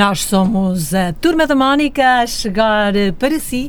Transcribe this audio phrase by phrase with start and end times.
[0.00, 3.68] Nós somos a Turma da Mónica a chegar para si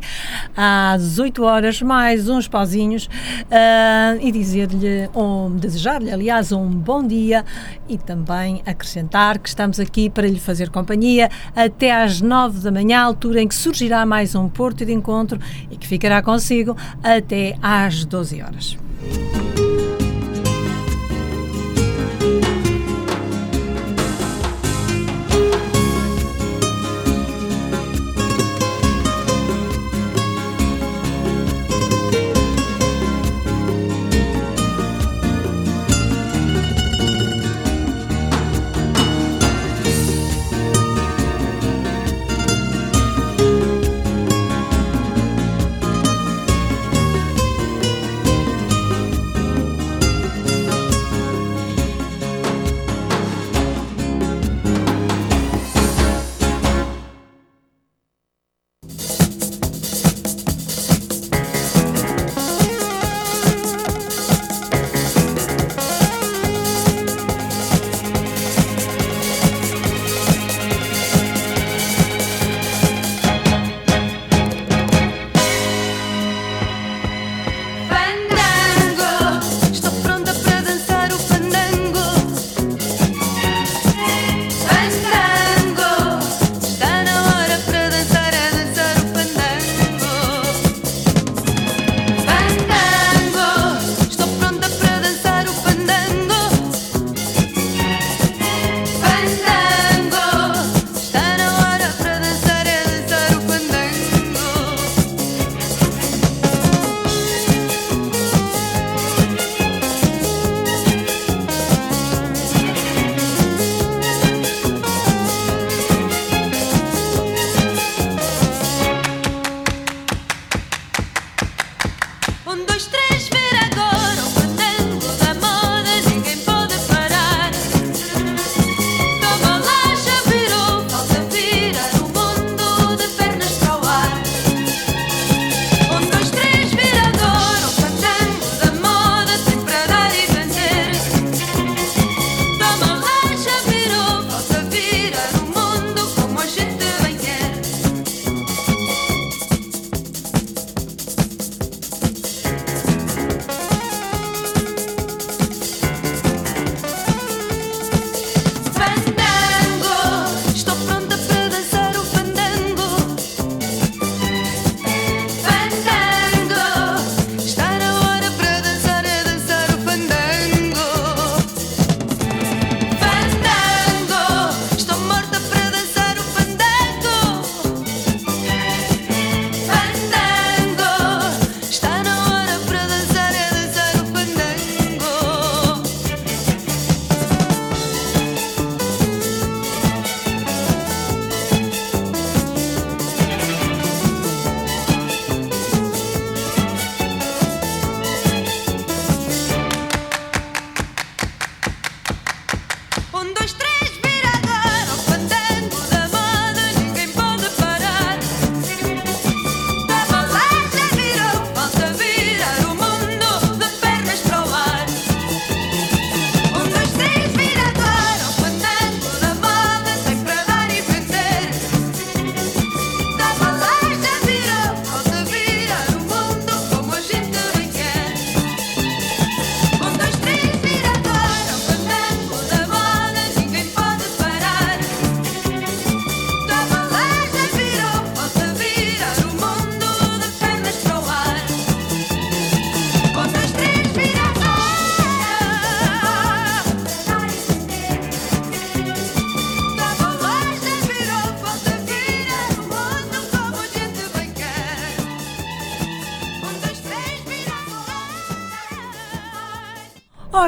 [0.55, 7.43] às 8 horas, mais uns pauzinhos, uh, e dizer-lhe, um, desejar-lhe, aliás, um bom dia
[7.89, 13.01] e também acrescentar que estamos aqui para lhe fazer companhia até às 9 da manhã,
[13.01, 15.37] altura em que surgirá mais um Porto de Encontro
[15.69, 18.77] e que ficará consigo até às 12 horas.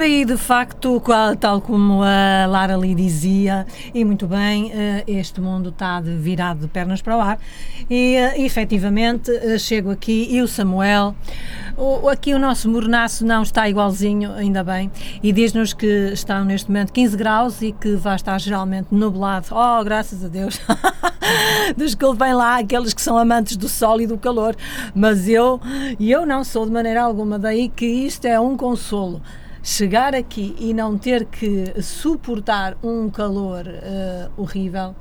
[0.04, 1.02] Ora, e de facto,
[1.40, 6.68] tal como a Lara lhe dizia, e muito bem, eh, este mundo está virado de
[6.68, 7.40] pernas para o ar,
[7.90, 11.16] e eh, efetivamente eh, chego aqui e o Samuel,
[12.12, 14.92] aqui o nosso mornaço não está igualzinho, ainda bem,
[15.24, 19.48] e diz-nos que estão neste momento 15 graus e que vai estar geralmente nublado.
[19.52, 20.60] Oh, graças a Deus!
[21.78, 24.54] Desculpem lá aqueles que são amantes do sol e do calor,
[24.94, 25.62] mas eu,
[25.98, 29.22] eu não sou de maneira alguma, daí que isto é um consolo
[29.64, 34.94] chegar aqui e não ter que suportar um calor uh, horrível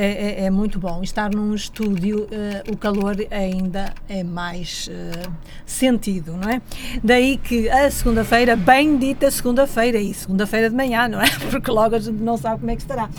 [0.00, 1.02] é, é, é muito bom.
[1.02, 5.32] Estar num estúdio, uh, o calor ainda é mais uh,
[5.66, 6.62] sentido, não é?
[7.02, 11.28] Daí que a segunda-feira, bem dita segunda-feira, e segunda-feira de manhã, não é?
[11.50, 13.10] Porque logo a gente não sabe como é que estará.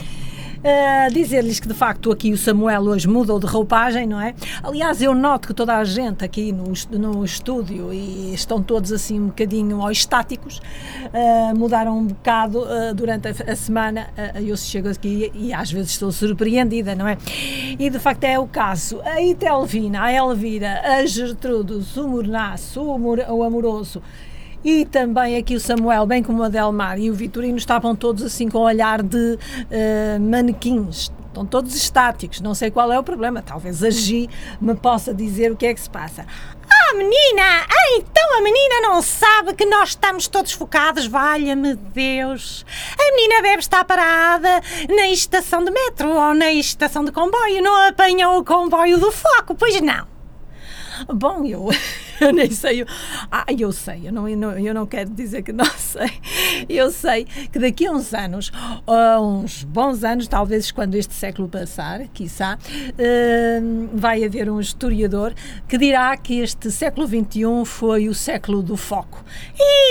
[0.59, 4.33] Uh, Dizer-lhes que de facto aqui o Samuel hoje mudou de roupagem, não é?
[4.61, 9.19] Aliás, eu noto que toda a gente aqui no, no estúdio e estão todos assim
[9.19, 14.09] um bocadinho ó, estáticos, uh, mudaram um bocado uh, durante a, a semana.
[14.35, 17.17] eu chego aqui e, e às vezes estou surpreendida, não é?
[17.79, 18.99] E de facto é o caso.
[19.05, 24.01] A Itelvina, a Elvira, a Gertrudes, o Mornaço, o, o Amoroso
[24.63, 28.49] e também aqui o Samuel, bem como a Delmar e o Vitorino, estavam todos assim
[28.49, 31.11] com o olhar de uh, manequins.
[31.27, 33.41] Estão todos estáticos, não sei qual é o problema.
[33.41, 34.29] Talvez a Gi
[34.59, 36.25] me possa dizer o que é que se passa.
[36.69, 37.65] Ah, menina!
[37.69, 42.65] Ah, então a menina não sabe que nós estamos todos focados, valha-me Deus!
[42.99, 47.87] A menina deve estar parada na estação de metro ou na estação de comboio, não
[47.87, 50.07] apanhou o comboio do foco, pois não?
[51.07, 51.69] Bom, eu,
[52.19, 52.85] eu nem sei.
[53.31, 56.11] Ah, eu sei, eu não, eu, não, quero dizer que não sei.
[56.67, 58.51] Eu sei que daqui a uns anos,
[58.85, 65.33] a uns bons anos, talvez quando este século passar, quiçá, uh, vai haver um historiador
[65.67, 69.23] que dirá que este século XXI foi o século do foco.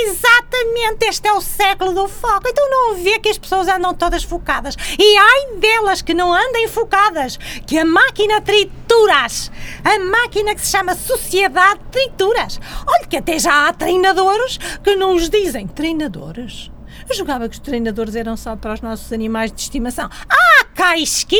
[0.06, 2.48] Exatamente, este é o século do foco.
[2.48, 4.76] Então não vê que as pessoas andam todas focadas.
[4.98, 7.36] E ai delas que não andem focadas,
[7.66, 9.50] que a máquina trituras,
[9.84, 12.17] a máquina que se chama sociedade trituras.
[12.26, 15.66] Olha que até já há treinadores que não os dizem.
[15.66, 16.70] Treinadores?
[17.08, 20.08] Eu julgava que os treinadores eram só para os nossos animais de estimação.
[20.28, 21.38] Ah, caisque!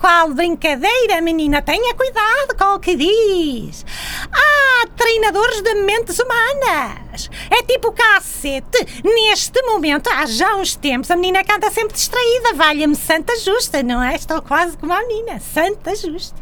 [0.00, 1.60] Qual brincadeira, menina!
[1.60, 3.84] Tenha cuidado com o que diz!
[4.32, 7.30] Ah, treinadores de mentes humanas!
[7.50, 9.02] É tipo cacete!
[9.04, 12.54] Neste momento, há já uns tempos, a menina canta sempre distraída.
[12.54, 14.14] Valha-me Santa Justa, não é?
[14.14, 15.40] Estou quase como a menina.
[15.40, 16.41] Santa Justa.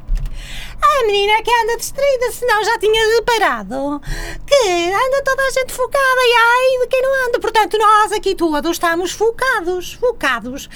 [0.82, 4.00] A menina que anda distraída, senão já tinha reparado
[4.46, 7.38] que anda toda a gente focada e ai de quem não anda.
[7.38, 10.68] Portanto, nós aqui todos estamos focados, focados.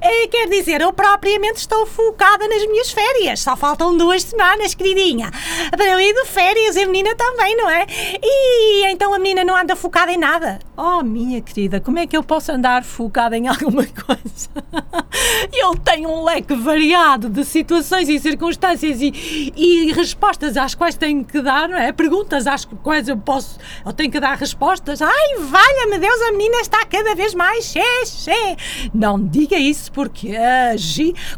[0.00, 3.40] É, quer dizer, eu propriamente estou focada nas minhas férias.
[3.40, 5.30] Só faltam duas semanas, queridinha,
[5.70, 7.86] para eu ir de férias e a menina também, não é?
[8.22, 10.58] E então a menina não anda focada em nada.
[10.76, 14.50] Oh, minha querida, como é que eu posso andar focada em alguma coisa?
[15.52, 21.24] eu tenho um leque variado de situações e circunstâncias e, e respostas às quais tenho
[21.24, 21.92] que dar, não é?
[21.92, 25.02] Perguntas às quais eu posso, eu tenho que dar respostas.
[25.02, 28.56] Ai, valha-me Deus, a menina está cada vez mais xê.
[28.92, 30.74] Não diga isso porque a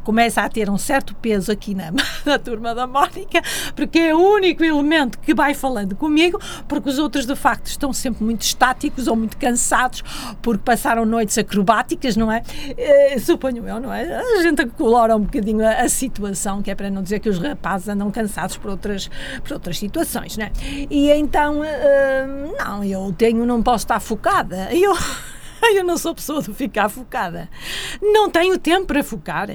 [0.03, 1.93] começa a ter um certo peso aqui na,
[2.25, 3.43] na turma da Mónica,
[3.75, 7.93] porque é o único elemento que vai falando comigo, porque os outros de facto estão
[7.93, 10.03] sempre muito estáticos ou muito cansados
[10.43, 12.43] porque passaram noites acrobáticas, não é?
[12.77, 14.17] é suponho eu, não é?
[14.17, 17.39] A gente colora um bocadinho a, a situação, que é para não dizer que os
[17.39, 19.11] rapazes andam cansados por outras,
[19.43, 20.53] por outras situações, né?
[20.91, 24.69] E então, uh, não, eu tenho, não posso estar focada.
[24.77, 24.95] Eu.
[25.75, 27.49] Eu não sou pessoa de ficar focada.
[28.01, 29.49] Não tenho tempo para focar.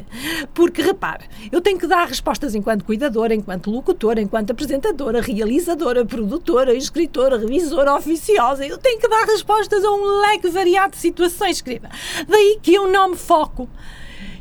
[0.54, 6.74] Porque, repare, eu tenho que dar respostas enquanto cuidadora, enquanto locutora, enquanto apresentadora, realizadora, produtora,
[6.74, 8.66] escritora, revisora, oficiosa.
[8.66, 11.90] Eu tenho que dar respostas a um leque variado de situações, querida.
[12.28, 13.70] Daí que eu não me foco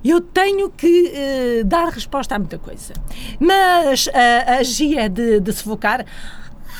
[0.04, 1.12] eu tenho que
[1.60, 2.94] uh, dar resposta a muita coisa.
[3.38, 4.10] Mas uh,
[4.58, 6.04] a Gia de, de se focar.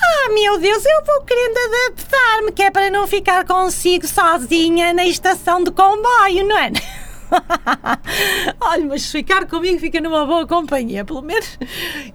[0.03, 5.05] Ah, meu Deus, eu vou querendo adaptar-me, que é para não ficar consigo sozinha na
[5.05, 6.73] estação de comboio, não é?
[8.61, 11.59] Olha, mas ficar comigo fica numa boa companhia, pelo menos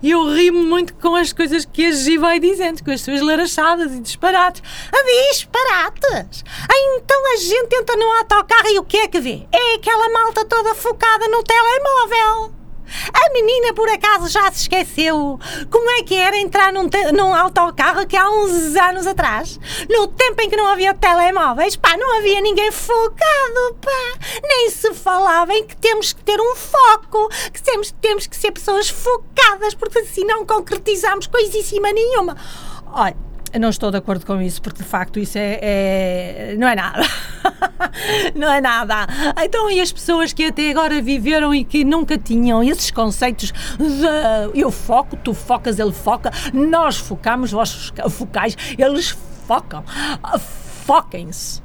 [0.04, 3.94] eu rimo muito com as coisas que a Gi vai dizendo, com as suas larachadas
[3.94, 4.62] e disparates.
[5.32, 6.44] Disparates?
[6.70, 9.48] Então a gente entra no autocarro e o que é que vê?
[9.52, 12.65] É aquela malta toda focada no telemóvel.
[13.14, 15.40] A menina por acaso já se esqueceu
[15.70, 19.60] como é que era entrar num, num autocarro que há uns anos atrás?
[19.90, 24.30] No tempo em que não havia telemóveis, pá, não havia ninguém focado, pá.
[24.44, 28.52] Nem se falava em que temos que ter um foco, que temos, temos que ser
[28.52, 32.38] pessoas focadas, porque assim não concretizamos coisíssima nenhuma.
[32.92, 33.16] Olha,
[33.56, 36.76] eu não estou de acordo com isso, porque de facto isso é, é não é
[36.76, 37.04] nada.
[38.36, 39.08] não é nada.
[39.42, 44.60] Então, e as pessoas que até agora viveram e que nunca tinham esses conceitos de
[44.60, 49.86] eu foco, tu focas, ele foca, nós focamos, vós focais, eles focam.
[50.86, 51.64] Foquem-se.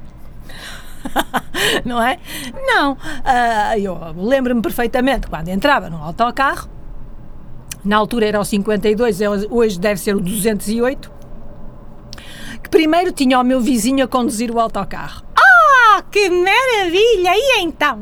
[1.83, 2.19] não é?
[2.53, 2.93] Não.
[2.93, 6.69] Uh, eu lembro-me perfeitamente quando entrava no autocarro,
[7.83, 9.19] na altura era o 52,
[9.49, 11.19] hoje deve ser o 208
[12.69, 15.23] Primeiro tinha o meu vizinho a conduzir o autocarro.
[15.35, 17.31] Ah, que maravilha!
[17.35, 18.01] E então?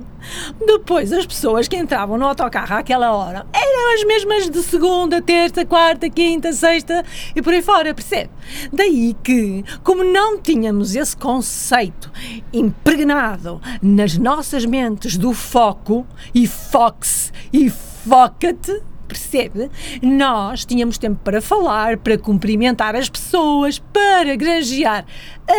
[0.65, 5.65] Depois, as pessoas que entravam no autocarro àquela hora eram as mesmas de segunda, terça,
[5.65, 7.03] quarta, quinta, sexta
[7.35, 8.29] e por aí fora, percebe?
[8.71, 12.11] Daí que, como não tínhamos esse conceito
[12.53, 19.69] impregnado nas nossas mentes do foco e fox e foca-te, percebe?
[20.01, 25.05] Nós tínhamos tempo para falar, para cumprimentar as pessoas, para granjear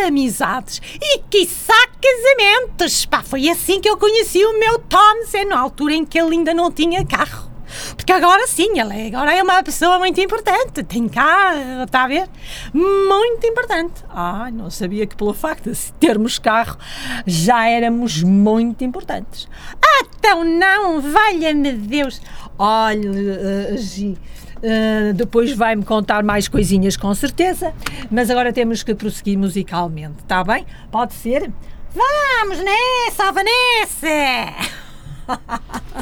[0.07, 3.05] amizades e quiçá casamentos.
[3.05, 6.37] Pá, foi assim que eu conheci o meu Tom Zé, na altura em que ele
[6.37, 7.50] ainda não tinha carro.
[7.95, 10.83] Porque agora sim, ela é, agora é uma pessoa muito importante.
[10.83, 12.29] Tem carro, está a ver?
[12.73, 14.03] Muito importante.
[14.09, 16.77] Ah, não sabia que pelo facto de termos carro
[17.25, 19.47] já éramos muito importantes.
[19.83, 22.21] Ah, então não, valha-me Deus.
[22.57, 24.17] Olha, uh, Gi,
[24.57, 27.73] uh, depois vai-me contar mais coisinhas com certeza,
[28.09, 30.65] mas agora temos que prosseguir musicalmente, está bem?
[30.91, 31.51] Pode ser?
[31.93, 34.81] Vamos nessa, Vanessa!
[35.27, 36.01] 哈哈哈哈。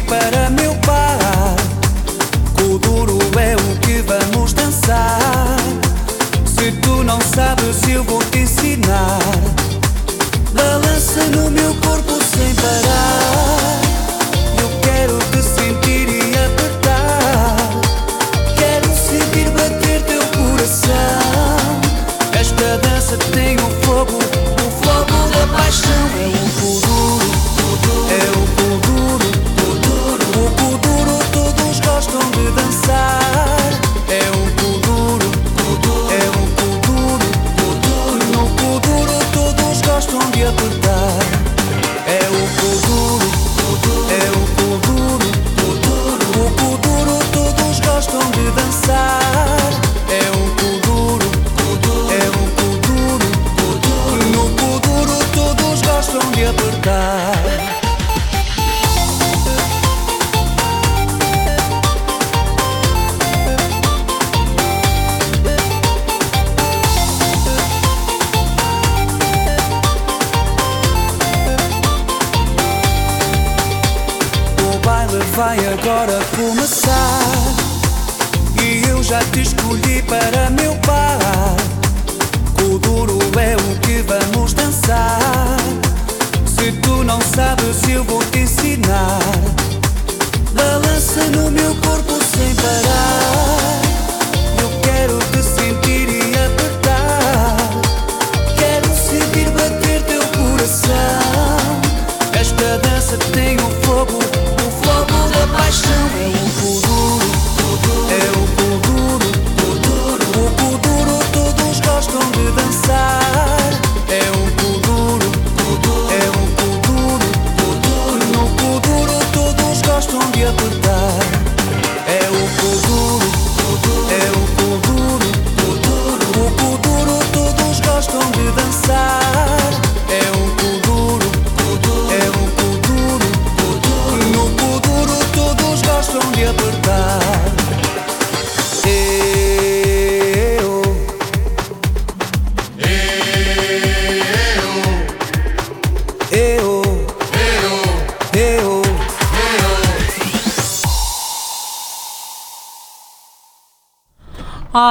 [0.00, 1.56] e para meu pai.
[2.56, 5.56] duro é o que vamos dançar.
[6.44, 9.18] Se tu não sabes, eu vou te ensinar.
[10.52, 13.80] Balança no meu corpo sem parar.
[14.62, 17.56] Eu quero te sentir e apertar.
[18.56, 21.80] Quero sentir bater teu coração.
[22.32, 26.49] Esta dança tem o fogo, o fogo da paixão.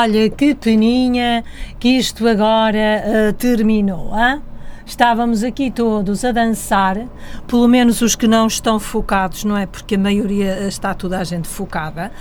[0.02, 1.44] Olha, que peninha
[1.78, 4.42] que isto agora uh, terminou, hein?
[4.86, 7.06] Estávamos aqui todos a dançar,
[7.46, 9.66] pelo menos os que não estão focados, não é?
[9.66, 12.14] Porque a maioria está toda a gente focada,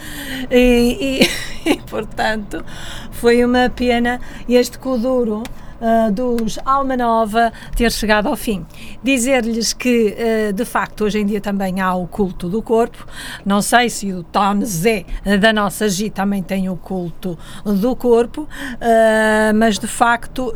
[0.50, 1.22] e,
[1.64, 2.64] e, e portanto
[3.12, 5.44] foi uma pena este Kuduro
[5.80, 8.66] uh, dos Alma Nova ter chegado ao fim.
[9.02, 10.14] Dizer-lhes que,
[10.48, 13.06] uh, de facto, hoje em dia também há o culto do corpo.
[13.44, 15.04] Não sei se o Tom Zé
[15.40, 20.52] da nossa G também tem o culto do corpo, uh, mas de facto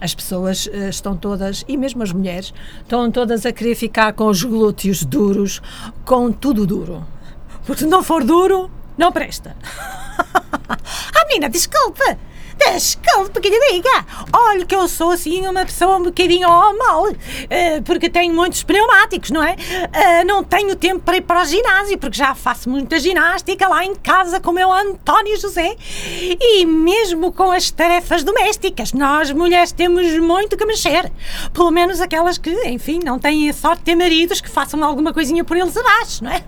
[0.00, 4.42] as pessoas estão todas, e mesmo as mulheres, estão todas a querer ficar com os
[4.42, 5.62] glúteos duros,
[6.04, 7.06] com tudo duro.
[7.64, 9.56] Porque se não for duro, não presta.
[10.68, 12.18] ah, menina, desculpe!
[12.56, 14.06] Desculpe que lhe diga.
[14.32, 18.62] Olha que eu sou assim uma pessoa um bocadinho ao mal, uh, porque tenho muitos
[18.62, 19.52] pneumáticos, não é?
[19.52, 23.84] Uh, não tenho tempo para ir para o ginásio, porque já faço muita ginástica lá
[23.84, 25.76] em casa com o meu António José.
[26.40, 31.10] E mesmo com as tarefas domésticas, nós mulheres temos muito que mexer.
[31.52, 35.44] Pelo menos aquelas que, enfim, não têm sorte de ter maridos que façam alguma coisinha
[35.44, 36.44] por eles abaixo, não é?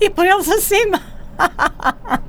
[0.00, 1.00] E por eles acima.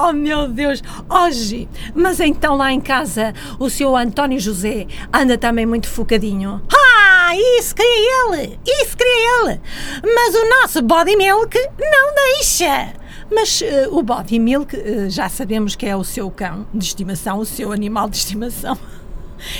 [0.00, 1.68] Oh meu Deus, hoje!
[1.92, 6.62] Mas então lá em casa o seu António José anda também muito focadinho.
[6.72, 8.60] Ah, isso queria ele!
[8.64, 9.60] Isso queria ele!
[10.04, 12.92] Mas o nosso body milk não deixa!
[13.28, 17.40] Mas uh, o body milk uh, já sabemos que é o seu cão de estimação,
[17.40, 18.78] o seu animal de estimação.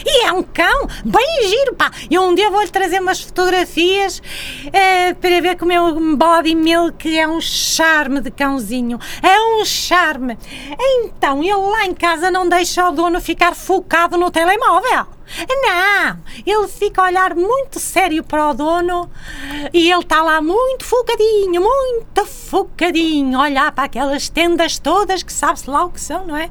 [0.04, 1.90] E é um cão bem giro, pá.
[2.10, 7.18] E um dia vou-lhe trazer umas fotografias uh, para ver como é o body milk
[7.18, 8.98] é um charme de cãozinho.
[9.22, 10.38] É um charme.
[10.80, 15.18] Então, ele lá em casa não deixa o dono ficar focado no telemóvel.
[15.46, 19.10] Não, ele fica a olhar muito sério para o dono
[19.74, 25.68] e ele está lá muito focadinho, muito focadinho, olhar para aquelas tendas todas que sabe-se
[25.68, 26.50] lá o que são, não é?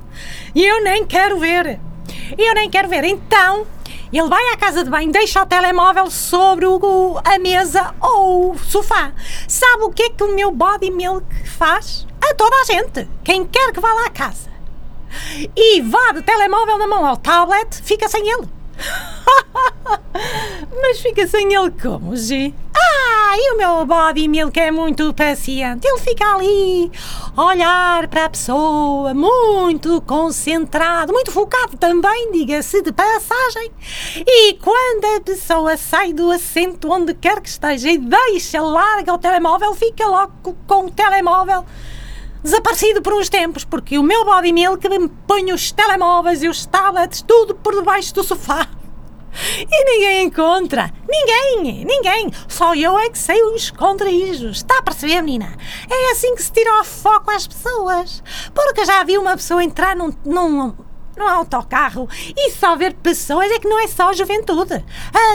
[0.54, 1.80] E eu nem quero ver.
[2.38, 3.04] Eu nem quero ver.
[3.04, 3.68] Então,
[4.12, 8.58] ele vai à casa de banho, deixa o telemóvel sobre o, a mesa ou o
[8.58, 9.12] sofá.
[9.48, 12.08] Sabe o que é que o meu body milk faz?
[12.22, 13.08] A toda a gente.
[13.24, 14.48] Quem quer que vá lá à casa
[15.56, 18.57] e vá do telemóvel na mão ao tablet, fica sem ele.
[20.82, 22.54] Mas fica sem ele como, G?
[22.76, 25.86] Ah, e o meu body milk é muito paciente.
[25.86, 26.92] Ele fica ali
[27.36, 33.72] olhar para a pessoa, muito concentrado, muito focado também, diga-se de passagem.
[34.16, 39.18] E quando a pessoa sai do assento onde quer que esteja e deixa, larga o
[39.18, 41.66] telemóvel, fica logo com o telemóvel
[42.44, 46.66] desaparecido por uns tempos, porque o meu body milk me põe os telemóveis e os
[46.66, 48.68] tablets tudo por debaixo do sofá.
[49.60, 50.92] E ninguém encontra.
[51.08, 52.32] Ninguém, ninguém.
[52.48, 54.58] Só eu é que sei os esconderijos.
[54.58, 55.56] Está a perceber, menina?
[55.90, 58.24] É assim que se tira o foco às pessoas.
[58.54, 60.76] Porque já vi uma pessoa entrar num, num
[61.18, 64.84] no autocarro e só ver pessoas é que não é só a juventude.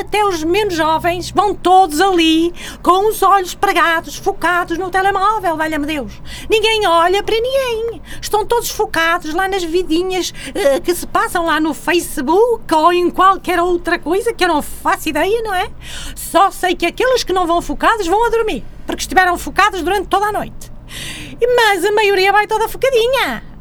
[0.01, 5.87] Até os menos jovens vão todos ali com os olhos pregados, focados no telemóvel, valha-me
[5.87, 6.13] Deus.
[6.49, 8.01] Ninguém olha para ninguém.
[8.21, 13.11] Estão todos focados lá nas vidinhas uh, que se passam lá no Facebook ou em
[13.11, 15.71] qualquer outra coisa que eu não faço ideia, não é?
[16.15, 20.09] Só sei que aqueles que não vão focados vão a dormir, porque estiveram focados durante
[20.09, 20.73] toda a noite.
[21.57, 23.52] Mas a maioria vai toda focadinha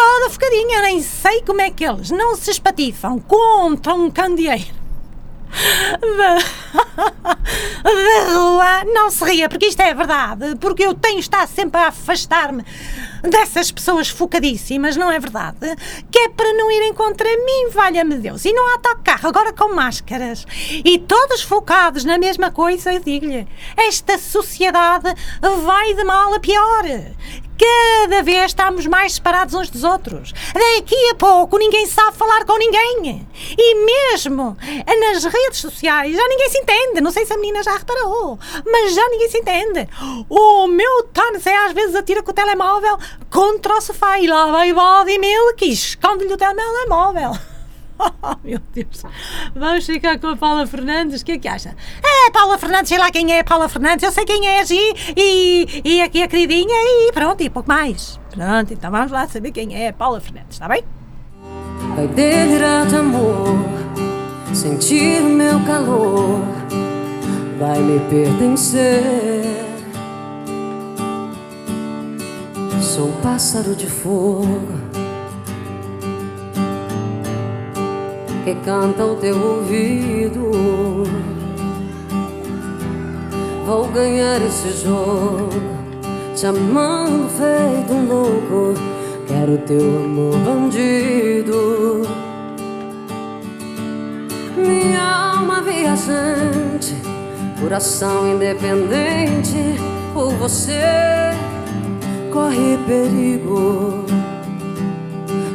[0.00, 4.80] toda focadinha, nem sei como é que eles não se espatifam contra um candeeiro.
[6.00, 6.44] De
[8.32, 12.64] rua, não se ria, porque isto é verdade, porque eu tenho estado sempre a afastar-me
[13.22, 15.76] dessas pessoas focadíssimas, não é verdade?
[16.10, 18.44] Que é para não irem contra mim, valha-me Deus.
[18.44, 20.46] E não há autocarro, agora com máscaras.
[20.84, 25.14] E todos focados na mesma coisa, eu digo-lhe, esta sociedade
[25.64, 26.84] vai de mal a pior.
[27.60, 30.32] Cada vez estamos mais separados uns dos outros.
[30.54, 33.28] Daqui a pouco ninguém sabe falar com ninguém.
[33.58, 34.56] E mesmo
[35.12, 37.02] nas redes sociais já ninguém se entende.
[37.02, 39.86] Não sei se a menina já reparou, mas já ninguém se entende.
[40.30, 42.96] O meu Tony às vezes atira com o telemóvel
[43.30, 47.32] contra o sofá e lá vai body milk esconde-lhe o telemóvel.
[48.22, 49.02] Oh, meu Deus.
[49.54, 51.20] Vamos ficar com a Paula Fernandes.
[51.20, 51.76] O que é que acha?
[52.02, 54.02] É, Paula Fernandes, sei lá quem é Paula Fernandes.
[54.02, 58.18] Eu sei quem é e, e, e aqui a queridinha e pronto, e pouco mais.
[58.30, 60.82] Pronto, então vamos lá saber quem é Paula Fernandes, está bem?
[61.94, 63.58] Vai delirar de amor,
[64.54, 66.40] sentir meu calor,
[67.58, 69.79] vai me pertencer.
[72.82, 74.80] Sou pássaro de fogo
[78.42, 80.50] que canta o teu ouvido.
[83.66, 85.50] Vou ganhar esse jogo,
[86.34, 88.74] te amando feito um louco.
[89.28, 92.02] Quero teu amor bandido.
[94.56, 96.96] Minha alma viajante,
[97.60, 99.78] coração independente.
[100.12, 101.30] Por você
[102.30, 104.04] corre perigo.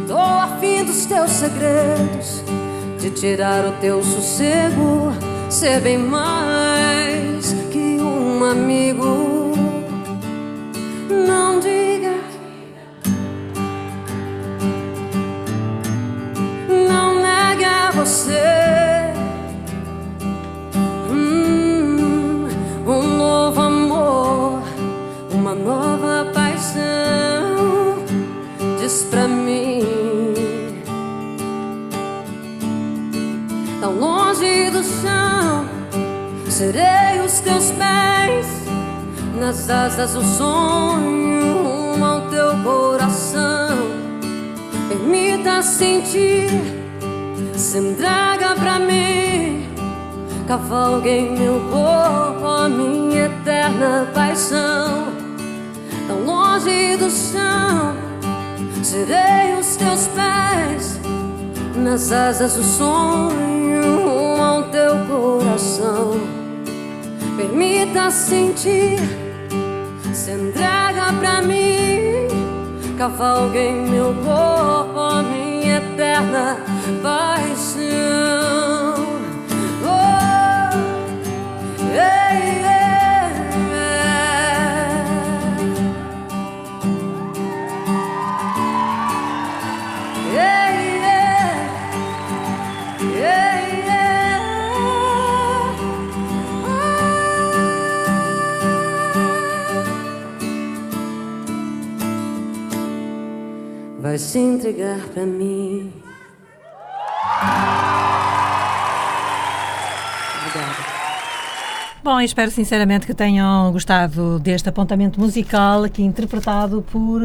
[0.07, 2.43] Tô afim dos teus segredos
[2.99, 5.13] de tirar o teu sossego,
[5.49, 9.53] ser bem mais que um amigo.
[11.09, 12.15] Não diga,
[16.89, 17.91] não negue a
[36.57, 38.47] Serei os teus pés
[39.37, 43.75] nas asas do sonho rumo ao teu coração.
[44.87, 46.49] Permita sentir,
[47.57, 49.67] se entrega pra mim.
[50.47, 55.09] Cavalgue em meu corpo a minha eterna paixão.
[56.07, 57.97] Tão longe do chão,
[58.81, 61.01] serei os teus pés
[61.75, 66.34] nas asas do sonho rumo ao teu coração.
[67.37, 68.97] Permita sentir,
[70.13, 72.27] se entrega pra mim.
[72.97, 76.57] Cavalgue em meu corpo a minha eterna
[77.03, 78.44] paixão.
[104.65, 105.93] Entregar pra mim.
[110.39, 110.95] Obrigada.
[112.03, 117.21] Bom, espero sinceramente que tenham gostado deste apontamento musical aqui interpretado por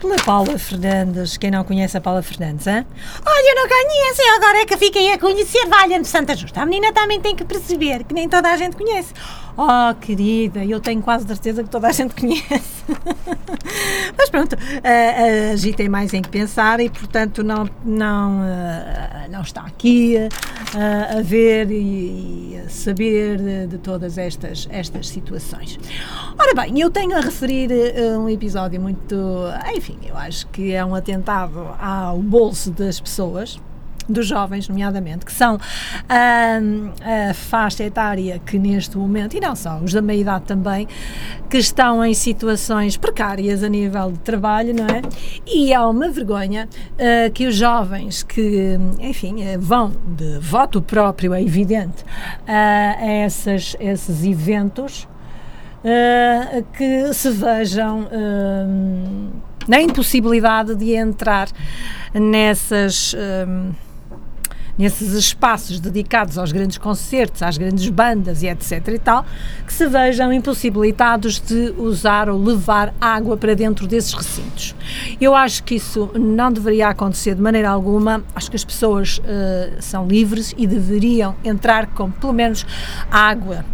[0.00, 1.36] pela Paula Fernandes.
[1.36, 2.86] Quem não conhece a Paula Fernandes, hein?
[3.24, 5.66] Olha, não conheço e agora é que fiquei a conhecer.
[5.66, 6.60] Valha-me Santa Justa.
[6.60, 9.12] A menina também tem que perceber que nem toda a gente conhece.
[9.58, 12.84] Oh, querida, eu tenho quase certeza que toda a gente conhece.
[14.16, 19.40] Mas pronto, a, a tem mais em que pensar e, portanto, não, não, ah, não
[19.40, 25.78] está aqui ah, a ver e, e a saber de, de todas estas, estas situações.
[26.38, 29.16] Ora bem, eu tenho a referir ah, um episódio muito.
[29.74, 33.58] Enfim, eu acho que é um atentado ao bolso das pessoas
[34.08, 35.58] dos jovens, nomeadamente, que são
[36.08, 40.86] a, a faixa etária que neste momento, e não só, os da meia-idade também,
[41.48, 45.02] que estão em situações precárias a nível de trabalho, não é?
[45.46, 51.34] E é uma vergonha uh, que os jovens que, enfim, uh, vão de voto próprio,
[51.34, 55.08] é evidente, uh, a essas, esses eventos,
[56.76, 58.08] que se vejam
[59.68, 61.48] na impossibilidade de entrar
[62.12, 63.14] nessas
[64.78, 69.24] nesses espaços dedicados aos grandes concertos, às grandes bandas e etc e tal,
[69.66, 74.74] que se vejam impossibilitados de usar ou levar água para dentro desses recintos.
[75.20, 79.22] Eu acho que isso não deveria acontecer de maneira alguma, acho que as pessoas uh,
[79.80, 82.66] são livres e deveriam entrar com pelo menos
[83.10, 83.64] água.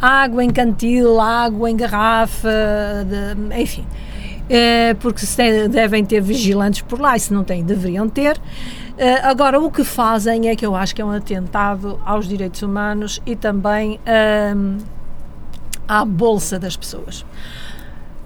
[0.00, 2.50] Água em cantil, água em garrafa,
[3.06, 3.86] de, enfim.
[4.50, 8.38] É, porque se devem ter vigilantes por lá e se não têm, deveriam ter.
[9.02, 12.62] Uh, agora, o que fazem é que eu acho que é um atentado aos direitos
[12.62, 14.78] humanos e também uh,
[15.88, 17.22] à bolsa das pessoas.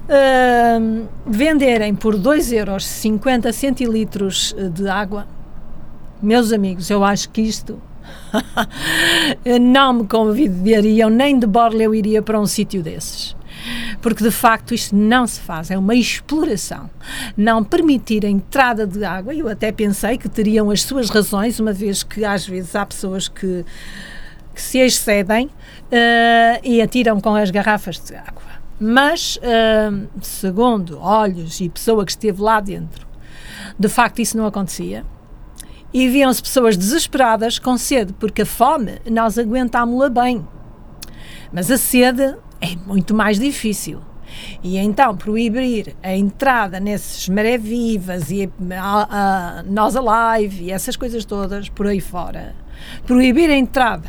[0.07, 5.27] Uh, venderem por 2 euros 50 centilitros de água,
[6.21, 7.81] meus amigos, eu acho que isto
[9.59, 13.35] não me convidariam, nem de borla eu iria para um sítio desses
[14.01, 16.91] porque de facto isto não se faz, é uma exploração.
[17.37, 21.73] Não permitir a entrada de água, eu até pensei que teriam as suas razões, uma
[21.73, 23.65] vez que às vezes há pessoas que,
[24.55, 28.43] que se excedem uh, e atiram com as garrafas de água.
[28.79, 33.07] Mas, uh, segundo olhos e pessoa que esteve lá dentro,
[33.79, 35.05] de facto isso não acontecia
[35.93, 40.47] e viam-se pessoas desesperadas com sede, porque a fome nós aguentámos-la bem.
[41.51, 44.01] Mas a sede é muito mais difícil.
[44.63, 51.25] E então proibir a entrada nesses maré-vivas e a, a, Nós Alive e essas coisas
[51.25, 52.55] todas por aí fora,
[53.07, 54.09] proibir a entrada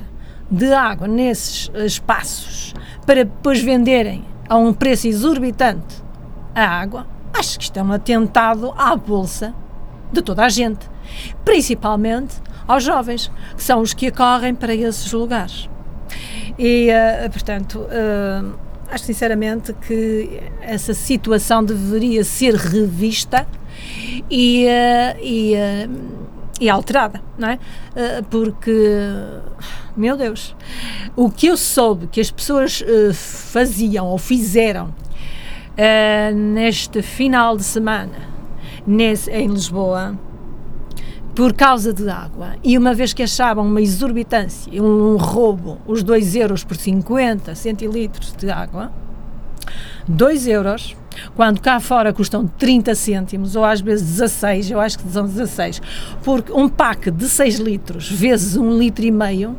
[0.50, 2.74] de água nesses espaços
[3.06, 6.02] para depois venderem a um preço exorbitante
[6.56, 9.54] a água, acho que isto é um atentado à bolsa
[10.12, 10.90] de toda a gente,
[11.46, 12.36] principalmente
[12.68, 15.70] aos jovens, que são os que acorrem para esses lugares.
[16.58, 18.58] E, uh, portanto, uh,
[18.91, 23.48] acho sinceramente que essa situação deveria ser revista
[24.30, 25.54] e, uh, e,
[26.60, 27.60] e alterada, não é?
[28.32, 29.00] porque,
[29.96, 30.56] meu Deus,
[31.15, 34.93] o que eu soube que as pessoas faziam ou fizeram
[36.34, 38.28] neste final de semana
[38.88, 40.17] nesse, em Lisboa
[41.38, 42.56] por causa de água.
[42.63, 47.54] E uma vez que achavam uma exorbitância, um, um roubo, os 2 euros por 50
[47.54, 48.91] centilitros de água,
[50.08, 50.97] 2 euros,
[51.36, 55.80] quando cá fora custam 30 cêntimos, ou às vezes 16, eu acho que são 16,
[56.23, 59.56] porque um pack de 6 litros vezes 1 litro e meio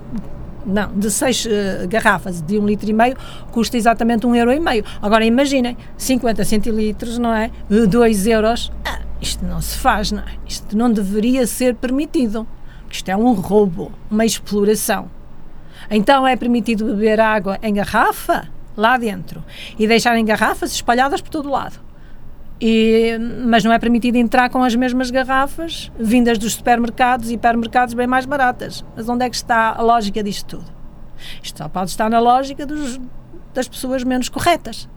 [0.66, 3.16] não, de seis uh, garrafas de um litro e meio
[3.52, 4.84] custa exatamente um euro e meio.
[5.00, 7.50] Agora imaginem, 50 centilitros, não é?
[7.70, 8.70] De 2 euros.
[8.84, 10.36] Ah, isto não se faz, não é?
[10.46, 12.46] Isto não deveria ser permitido.
[12.90, 15.10] Isto é um roubo, uma exploração.
[15.90, 19.44] Então é permitido beber água em garrafa lá dentro
[19.78, 21.80] e deixar em garrafas espalhadas por todo lado.
[22.60, 27.94] E, mas não é permitido entrar com as mesmas garrafas vindas dos supermercados e hipermercados
[27.94, 28.84] bem mais baratas.
[28.96, 30.72] Mas onde é que está a lógica disto tudo?
[31.42, 33.00] Isto só pode estar na lógica dos,
[33.54, 34.88] das pessoas menos corretas.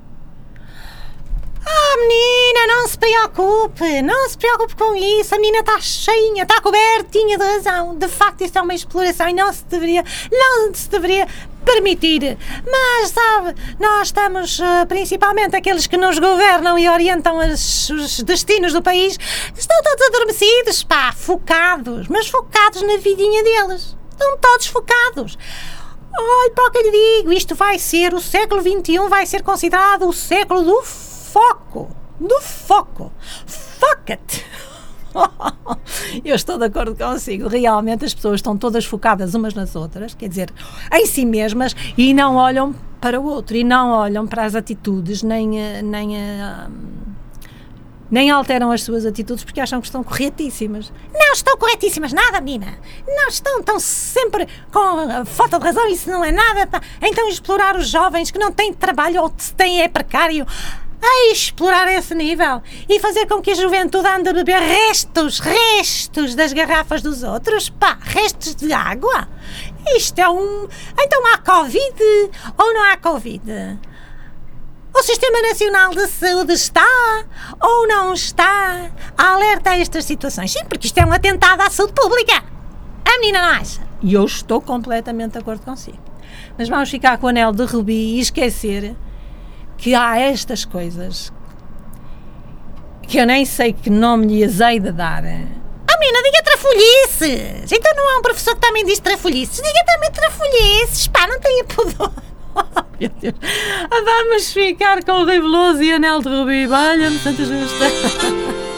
[1.65, 5.35] Ah, menina, não se preocupe, não se preocupe com isso.
[5.35, 7.95] A menina está cheinha, está cobertinha de razão.
[7.95, 11.27] De facto, isso é uma exploração e não se deveria, não se deveria
[11.63, 12.37] permitir.
[12.65, 18.73] Mas, sabe, nós estamos, uh, principalmente aqueles que nos governam e orientam as, os destinos
[18.73, 19.17] do país,
[19.55, 23.95] estão todos adormecidos, pá, focados, mas focados na vidinha deles.
[24.11, 25.37] Estão todos focados.
[26.13, 30.13] Ai, pá, que lhe digo, isto vai ser, o século XXI vai ser considerado o
[30.13, 30.81] século do
[31.31, 31.89] foco.
[32.19, 33.11] Do foco.
[33.45, 34.45] Fuck it!
[36.23, 37.47] Eu estou de acordo consigo.
[37.47, 40.53] Realmente as pessoas estão todas focadas umas nas outras, quer dizer,
[40.93, 45.23] em si mesmas e não olham para o outro e não olham para as atitudes,
[45.23, 46.67] nem, eh, nem, eh,
[48.11, 50.93] nem alteram as suas atitudes porque acham que estão corretíssimas.
[51.11, 52.77] Não estão corretíssimas, nada, menina.
[53.07, 56.69] Não estão, estão sempre com falta de razão, isso não é nada.
[57.01, 60.45] Então explorar os jovens que não têm trabalho ou se têm é precário
[61.01, 66.35] a explorar esse nível e fazer com que a juventude ande a beber restos, restos
[66.35, 69.27] das garrafas dos outros, pá, restos de água.
[69.95, 70.67] Isto é um.
[70.99, 73.79] Então há Covid ou não há Covid?
[74.93, 76.85] O Sistema Nacional de Saúde está
[77.61, 80.51] ou não está alerta a estas situações?
[80.51, 82.43] Sim, porque isto é um atentado à saúde pública.
[83.05, 83.81] A menina não acha?
[84.01, 85.97] E eu estou completamente de acordo consigo.
[86.57, 88.95] Mas vamos ficar com o anel de rubi e esquecer
[89.81, 91.33] que há estas coisas
[93.07, 95.23] que eu nem sei que nome lhe hei de dar.
[95.25, 97.71] Ah, menina, diga trafolhices!
[97.71, 99.57] Então não há um professor que também diz trafolhices?
[99.57, 101.07] Diga também trafolhices!
[101.07, 102.13] Pá, não tenha pudor!
[102.99, 103.33] Meu Deus!
[103.89, 106.67] Vamos ficar com o Rei Veloso e Anel de Rubi.
[106.67, 107.85] Valha-me, Santa Justa!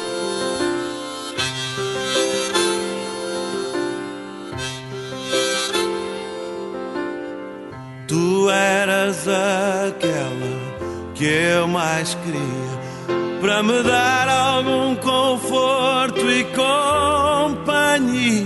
[8.08, 10.43] Tu eras aquela
[11.24, 12.42] que eu mais queria
[13.40, 16.44] para me dar algum conforto e
[17.46, 18.44] companhia.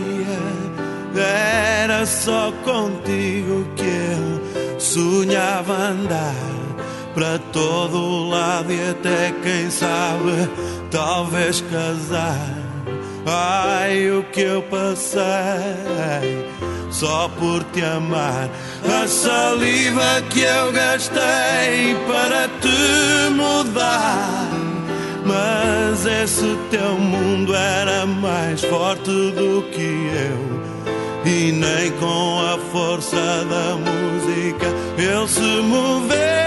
[1.16, 6.36] Era só contigo que eu sonhava andar
[7.16, 10.48] para todo lado e até quem sabe
[10.92, 12.67] talvez casar.
[13.30, 15.22] Ai, o que eu passei
[16.90, 18.50] só por te amar.
[18.86, 24.48] A saliva que eu gastei para te mudar.
[25.26, 30.58] Mas esse teu mundo era mais forte do que eu.
[31.30, 36.38] E nem com a força da música ele se moveu.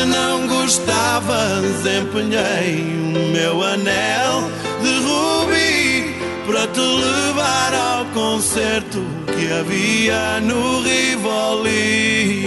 [0.00, 2.80] Que não gostavas, empenhei
[3.14, 6.14] o meu anel de rubi
[6.46, 12.40] para te levar ao concerto que havia no Rivoli.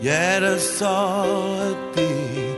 [0.00, 1.22] E era só
[1.60, 2.56] a ti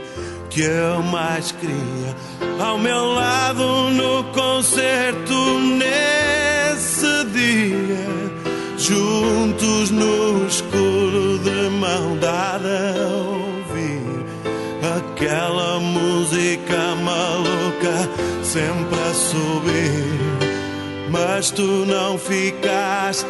[0.49, 2.15] que eu mais queria
[2.61, 8.31] ao meu lado no concerto nesse dia
[8.77, 13.61] juntos no escuro de mão dada a ouvir
[14.97, 20.21] aquela música maluca sempre a subir.
[21.09, 23.25] Mas tu não ficaste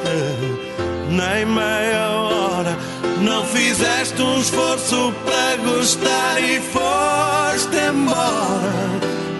[1.09, 2.77] nem meia hora,
[3.21, 8.91] não fizeste um esforço para gostar e foste embora.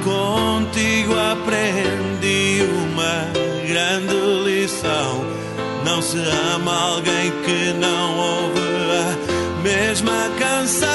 [0.04, 3.32] Contigo aprendi uma
[3.68, 4.16] grande
[4.46, 5.42] lição
[5.84, 6.18] não se
[6.56, 10.90] ama alguém que não ouve a mesma canção.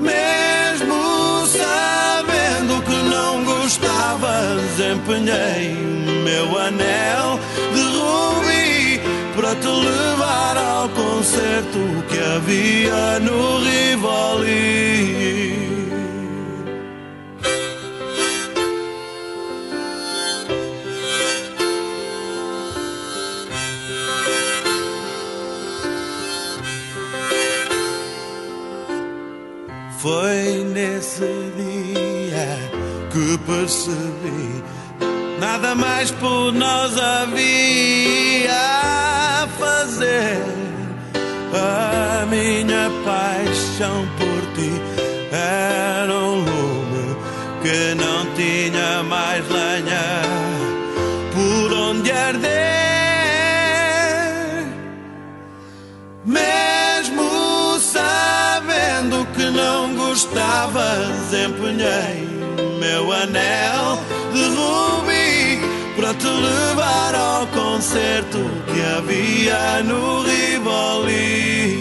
[0.00, 7.38] Mesmo sabendo que não gostavas, empenhei o meu anel
[7.74, 8.49] de rubi
[9.40, 11.78] para te levar ao concerto
[12.10, 15.00] que havia no Rivoli.
[29.98, 32.58] Foi nesse dia
[33.10, 34.62] que percebi
[35.40, 38.29] nada mais por nós havia
[41.52, 44.72] A minha paixão por ti
[45.30, 47.16] era um lume
[47.62, 50.22] que não tinha mais lenha
[51.34, 52.50] por onde arder.
[56.24, 62.28] Mesmo sabendo que não gostavas, empenhei
[62.78, 63.99] meu anel
[67.80, 71.80] concerto que havia no Rivoli.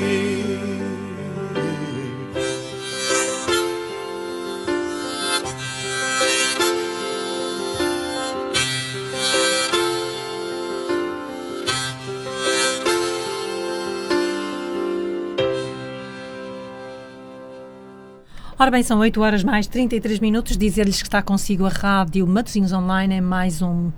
[18.58, 20.56] Ora bem, são 8 horas mais 33 minutos.
[20.56, 23.92] Dizer-lhes que está consigo a rádio Matosinhos Online é mais um.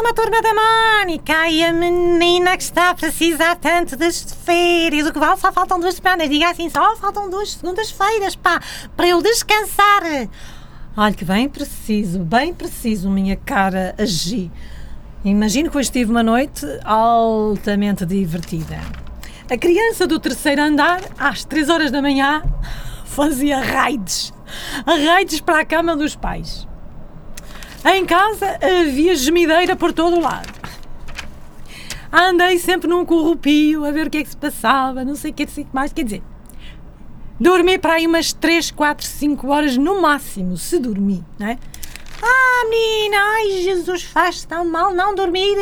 [0.00, 5.06] Uma turma da Mónica e a menina que está a precisar tanto das férias.
[5.06, 6.30] O que vale só faltam duas semanas.
[6.30, 8.62] Diga assim, só faltam duas segundas-feiras, pá,
[8.96, 10.02] para eu descansar.
[10.96, 14.50] Olha que bem preciso, bem preciso, minha cara agir.
[15.22, 18.80] Imagino que hoje tive uma noite altamente divertida.
[19.50, 22.42] A criança do terceiro andar, às 3 horas da manhã,
[23.04, 24.32] fazia raids.
[24.86, 26.69] Raids para a cama dos pais.
[27.84, 30.52] Em casa havia gemideira por todo o lado.
[32.12, 35.34] Andei sempre num corrupio a ver o que é que se passava, não sei o
[35.34, 35.92] que, sei que mais.
[35.92, 36.22] Quer dizer,
[37.38, 41.58] dormi para aí umas 3, 4, 5 horas no máximo, se dormi, não é?
[42.22, 45.56] Ah, menina, ai Jesus, faz tão mal não dormir.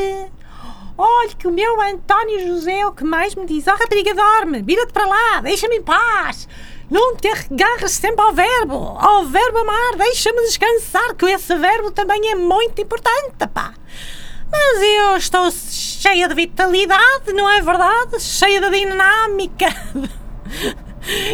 [0.96, 3.64] Olha que o meu António José é o que mais me diz.
[3.68, 6.48] Oh, rapariga, dorme, vira-te para lá, deixa-me em paz.
[6.90, 12.30] Não te agarras sempre ao verbo, ao verbo amar, deixa-me descansar, que esse verbo também
[12.30, 13.74] é muito importante, pá.
[14.50, 18.18] Mas eu estou cheia de vitalidade, não é verdade?
[18.20, 19.66] Cheia de dinâmica.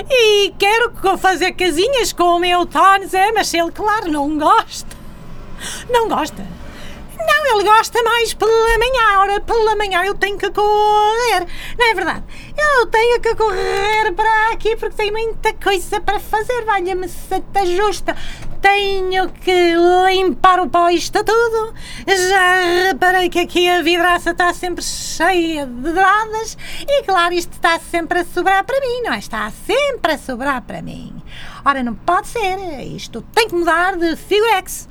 [0.08, 4.96] E quero fazer casinhas com o meu Tony Zé, mas ele, claro, não gosta.
[5.90, 6.46] Não gosta.
[7.26, 9.18] Não, ele gosta mais pela manhã.
[9.18, 11.46] Ora, pela manhã eu tenho que correr.
[11.78, 12.24] Não é verdade?
[12.56, 16.64] Eu tenho que correr para aqui porque tenho muita coisa para fazer.
[16.64, 18.16] Valha-me santa justa.
[18.60, 19.74] Tenho que
[20.06, 21.74] limpar o pó isto tudo.
[22.06, 26.56] Já reparei que aqui a vidraça está sempre cheia de dadas.
[26.86, 29.18] E claro, isto está sempre a sobrar para mim, não é?
[29.18, 31.14] Está sempre a sobrar para mim.
[31.64, 32.56] Ora, não pode ser.
[32.84, 34.88] Isto tem que mudar de figurex.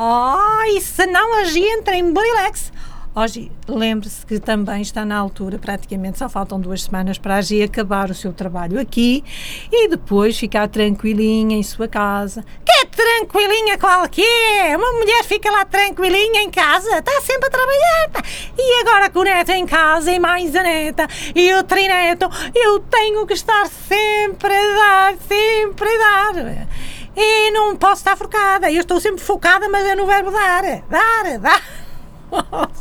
[0.00, 2.70] Oh, e se não agir, entra em Burilex.
[3.16, 8.08] Hoje, lembre-se que também está na altura, praticamente só faltam duas semanas para agir acabar
[8.08, 9.24] o seu trabalho aqui
[9.72, 12.44] e depois ficar tranquilinha em sua casa.
[12.64, 14.76] Que tranquilinha qual que é?
[14.76, 18.24] Uma mulher fica lá tranquilinha em casa, está sempre a trabalhar.
[18.56, 22.78] E agora com o neto em casa e mais a neta e o trineto, eu
[22.78, 26.68] tenho que estar sempre a dar, sempre a dar.
[27.20, 28.70] E não posso estar focada.
[28.70, 30.62] Eu estou sempre focada, mas é no verbo dar.
[30.88, 31.62] Dar, dar.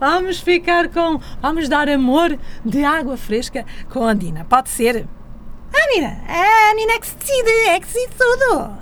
[0.00, 1.20] Vamos ficar com.
[1.40, 4.44] Vamos dar amor de água fresca com a Dina.
[4.44, 5.06] Pode ser?
[5.72, 8.76] Ah, Nina, a Nina é que se decide, é que decide tudo.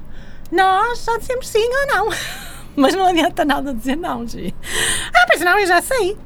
[0.50, 2.08] Nós só dizemos sim ou não.
[2.74, 4.54] Mas não adianta nada dizer não, Gi.
[5.14, 6.16] Ah, pois não, eu já sei.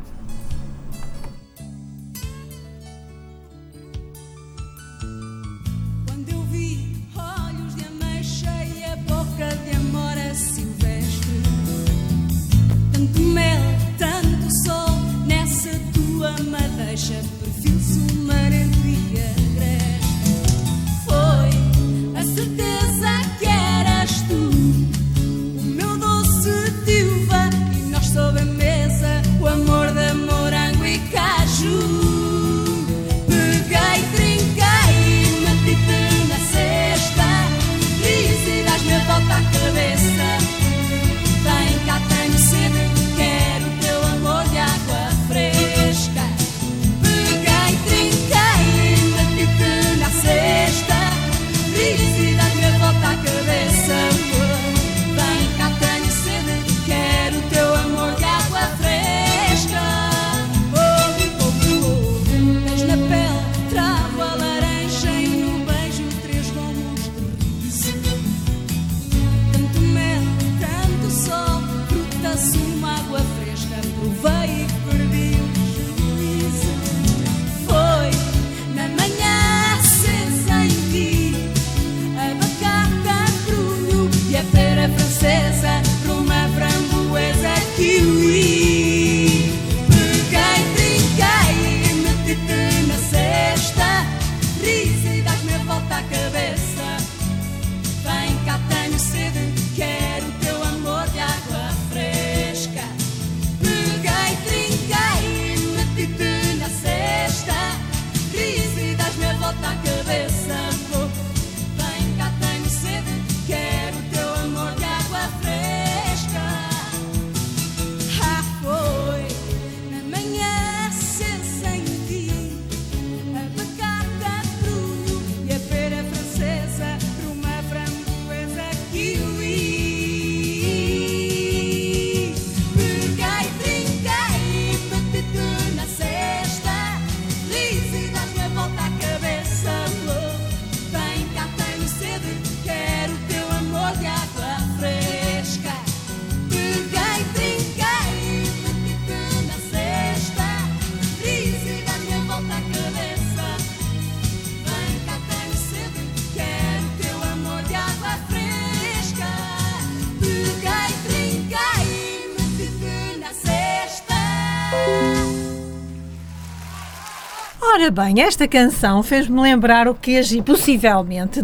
[167.86, 171.40] Ora bem, esta canção fez-me lembrar o que agi possivelmente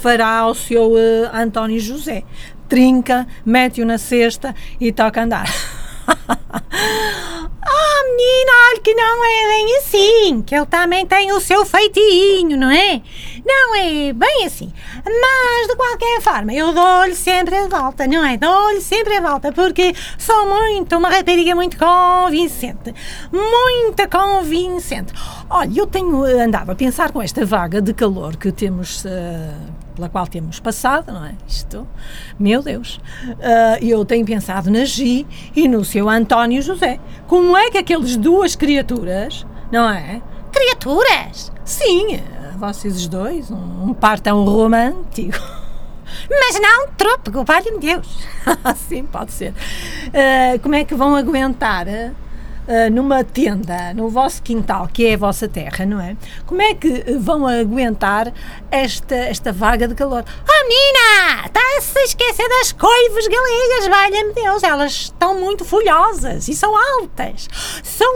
[0.00, 2.22] fará ao seu eh, António José.
[2.66, 5.44] Trinca, mete-o na cesta e toca andar.
[7.66, 12.58] Oh, menina, olha que não é bem assim, que ele também tem o seu feitinho,
[12.58, 13.00] não é?
[13.44, 14.70] Não é bem assim.
[15.04, 18.38] Mas, de qualquer forma, eu dou-lhe sempre a volta, não é?
[18.38, 22.94] Dou-lhe sempre a volta, porque sou muito, uma rapariga muito convincente.
[23.30, 25.12] Muito convincente.
[25.50, 29.54] Olha, eu tenho eh, andado a pensar com esta vaga de calor que temos, eh,
[29.94, 31.34] pela qual temos passado, não é?
[31.46, 31.86] Isto,
[32.38, 32.98] meu Deus.
[33.40, 36.98] Eh, eu tenho pensado na Gi e no seu António José.
[37.26, 40.22] Como é que aqueles duas criaturas, não é?
[40.50, 41.52] Criaturas!
[41.64, 42.20] Sim,
[42.72, 45.38] vocês dois, um, um par tão romântico.
[46.30, 48.26] Mas não trôpego, valha-me Deus.
[48.88, 49.52] Sim, pode ser.
[50.12, 52.12] Eh, como é que vão aguentar eh,
[52.66, 56.16] eh, numa tenda, no vosso quintal, que é a vossa terra, não é?
[56.46, 58.32] Como é que eh, vão aguentar
[58.70, 60.24] esta, esta vaga de calor?
[60.26, 61.46] Oh, menina!
[61.46, 64.62] Está-se a esquecer das coivas galegas, valha-me Deus.
[64.62, 67.48] Elas estão muito folhosas e são altas.
[67.82, 68.12] São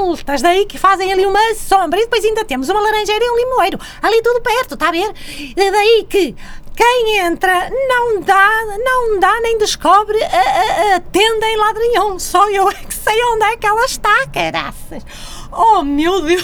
[0.00, 2.00] altas, daí que fazem ali uma sombra.
[2.00, 3.78] E depois ainda temos uma laranjeira e um limoeiro.
[4.02, 5.12] Ali tudo perto, está a ver?
[5.38, 6.34] E daí que
[6.76, 8.48] quem entra não dá,
[8.84, 12.18] não dá nem descobre a, a- a tenda em.
[12.18, 15.02] Só eu é que sei onde é que ela está, caraças.
[15.50, 16.42] Oh, meu Deus!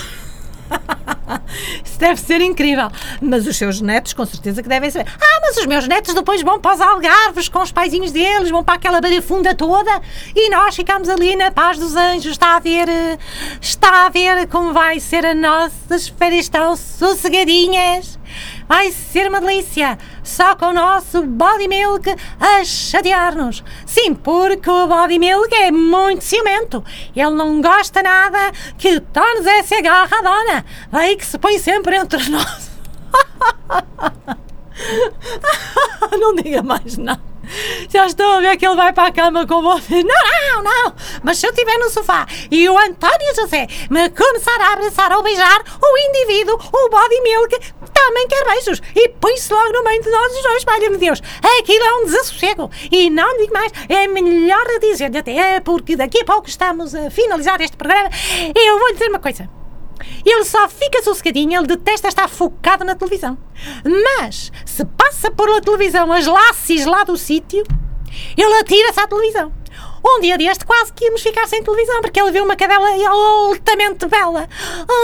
[1.84, 2.90] Isso deve ser incrível.
[3.20, 5.10] Mas os seus netos, com certeza, que devem saber.
[5.20, 8.62] Ah, mas os meus netos depois vão para os algarves com os paizinhos deles, vão
[8.62, 10.00] para aquela barafunda toda
[10.34, 12.32] e nós ficamos ali na paz dos anjos.
[12.32, 13.18] Está a ver, eh,
[13.60, 18.17] está a ver como vai ser a nossas férias tão sossegadinhas.
[18.66, 22.08] Vai ser uma delícia, só com o nosso body milk
[22.40, 23.64] a chatear-nos.
[23.86, 26.84] Sim, porque o body milk é muito ciumento.
[27.14, 30.64] Ele não gosta nada que tornes essa agarra a dona.
[30.90, 32.68] Daí que se põe sempre entre nós.
[36.18, 37.27] Não diga mais nada.
[37.88, 40.02] Já estou a ver que ele vai para a cama com você.
[40.02, 40.94] Não, não, não.
[41.22, 45.22] Mas se eu estiver no sofá e o António José me começar a abraçar ou
[45.22, 47.58] beijar, o indivíduo, o body milk,
[47.92, 48.80] também quer beijos.
[48.94, 51.22] E põe-se logo no meio de nós os dois, valha-me Deus.
[51.58, 52.70] Aquilo é um desassossego.
[52.90, 57.60] E não digo mais, é melhor dizer até, porque daqui a pouco estamos a finalizar
[57.60, 58.10] este programa.
[58.54, 59.57] Eu vou lhe dizer uma coisa.
[60.24, 63.36] Ele só fica sossegadinho, ele detesta estar focado na televisão.
[63.84, 67.64] Mas, se passa por a televisão as laces lá do sítio,
[68.36, 69.52] ele atira-se à televisão.
[70.04, 74.06] Um dia deste quase que íamos ficar sem televisão, porque ele viu uma cadela altamente
[74.06, 74.48] bela.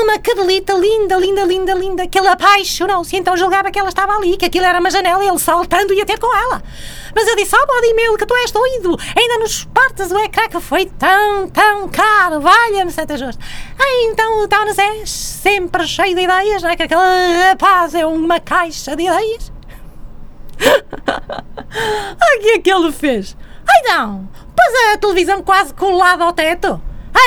[0.02, 4.36] Uma cadelita linda, linda, linda, linda, que ele apaixonou-se, então julgava que ela estava ali,
[4.36, 6.62] que aquilo era uma janela e ele saltando ia ter com ela.
[7.14, 10.48] Mas eu disse, oh body meu, que tu és doido, ainda nos partes o ecrã
[10.48, 13.42] que foi tão, tão caro, valha-me Santa Justa.
[13.78, 16.76] Aí então o Townes é sempre cheio de ideias, não é?
[16.76, 17.00] Que aquele
[17.48, 19.52] rapaz é uma caixa de ideias.
[21.74, 23.36] O que é que ele fez?
[23.82, 24.28] Não!
[24.56, 26.80] Pôs a televisão quase colada ao teto.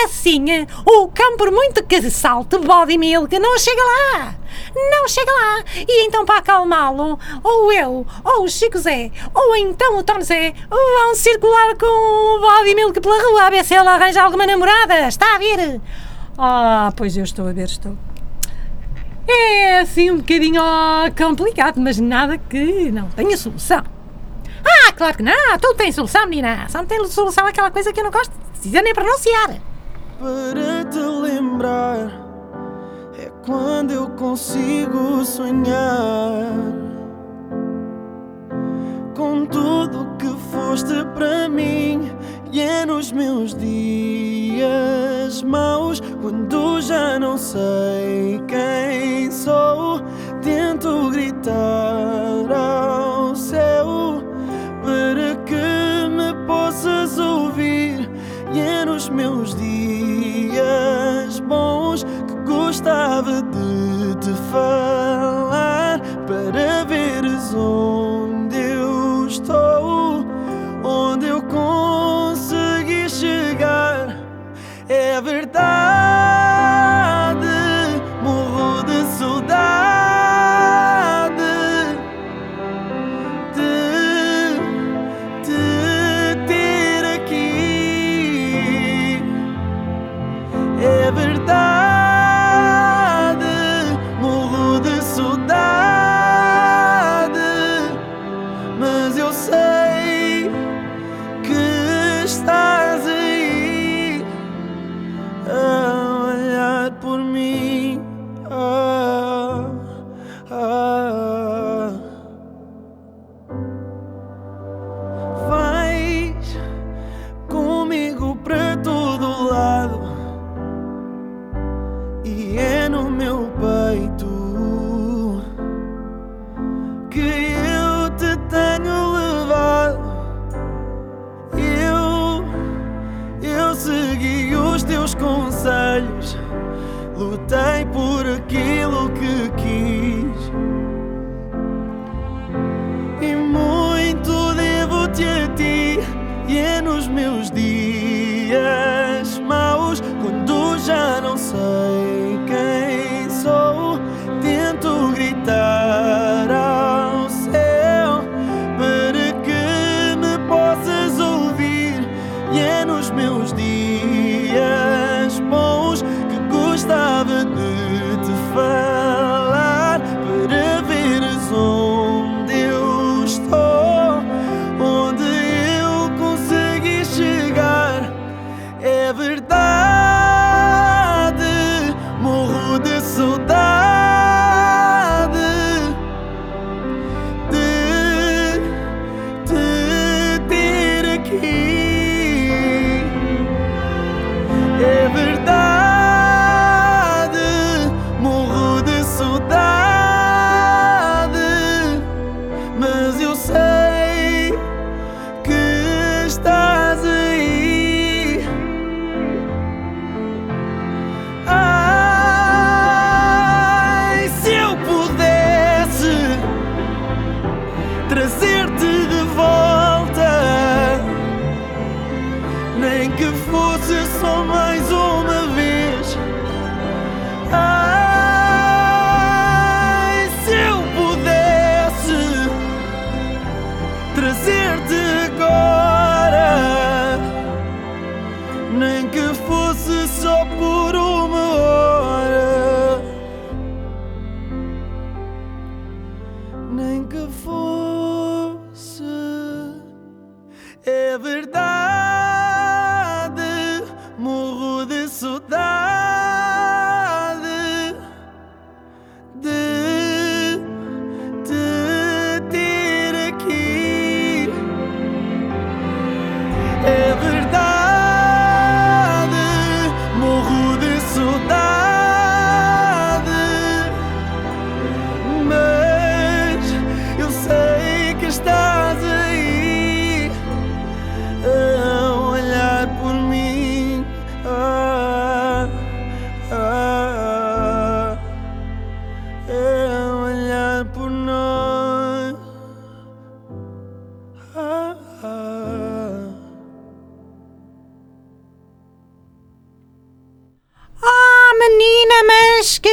[0.03, 0.45] Assim,
[0.85, 4.35] o cão, por muito que salte body milk, não chega lá.
[4.75, 5.63] Não chega lá.
[5.75, 10.53] E então, para acalmá-lo, ou eu, ou o Chico Zé, ou então o Tom Zé,
[10.69, 15.07] vão circular com o body milk pela rua a ver se ele arranja alguma namorada.
[15.07, 15.81] Está a ver?
[16.37, 17.97] Ah, pois eu estou a ver, estou.
[19.27, 20.61] É assim um bocadinho
[21.17, 23.96] complicado, mas nada que não tenha solução.
[24.67, 25.57] Ah, claro que não.
[25.61, 26.67] Tudo tem solução, menina.
[26.69, 29.55] Só não tem solução aquela coisa que eu não gosto de dizer nem pronunciar.
[30.19, 32.11] Para te lembrar
[33.17, 36.47] é quando eu consigo sonhar
[39.17, 42.11] com tudo que foste para mim.
[42.51, 49.99] E é nos meus dias maus quando já não sei quem sou
[50.41, 54.23] tento gritar ao céu
[54.83, 58.09] para que me possas ouvir.
[58.53, 68.26] E é nos meus dias bons que gostava de te falar para veres onde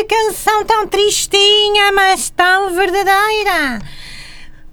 [0.04, 3.80] canção tão tristinha, mas tão verdadeira.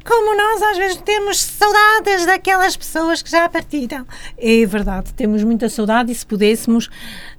[0.06, 4.06] Como nós às vezes temos saudades daquelas pessoas que já partiram.
[4.38, 6.90] É verdade, temos muita saudade e se pudéssemos,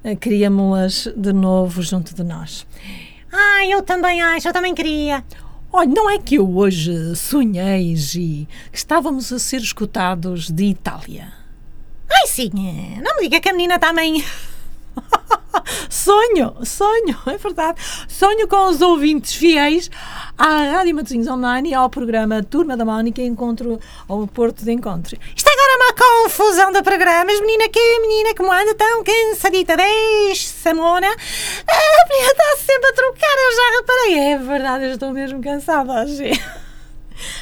[0.04, 2.66] eh, queríamos-las de novo junto de nós.
[3.32, 5.24] Ah, eu também acho, eu também queria.
[5.72, 11.32] Olha, não é que eu hoje sonhei, Gi, que estávamos a ser escutados de Itália.
[12.10, 12.50] Ai, sim,
[13.02, 14.22] não me diga que a menina também.
[15.88, 17.80] Sonho, sonho, é verdade.
[18.08, 19.90] Sonho com os ouvintes fiéis
[20.38, 23.78] à Rádio Matosinhos Online e ao programa Turma da Mónica Encontro
[24.08, 25.16] ao Porto de Encontro.
[25.36, 30.48] Isto agora é uma confusão de programas, menina que menina como anda tão cansadita desde
[30.48, 31.08] Samona.
[31.08, 34.32] A menina está sempre a trocar, eu já reparei.
[34.32, 36.32] É verdade, eu estou mesmo cansada hoje.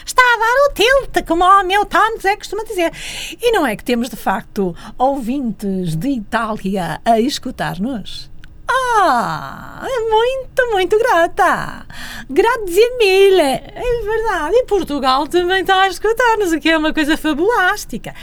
[0.05, 2.93] Está a dar o tilt, como o meu Tom Zé costuma dizer.
[3.41, 8.30] E não é que temos de facto ouvintes de Itália a escutar-nos?
[8.73, 11.87] Ah, é muito, muito grata.
[12.29, 13.41] Grazie mille.
[13.41, 14.55] É verdade.
[14.55, 18.15] E Portugal também está a escutar-nos, o que é uma coisa fabulástica.